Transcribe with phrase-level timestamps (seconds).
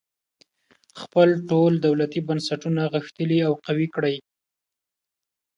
[1.01, 4.15] خپل ټول دولتي بنسټونه غښتلي او قوي کړي.